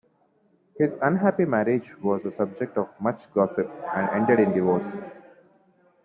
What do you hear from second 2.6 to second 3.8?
of much gossip,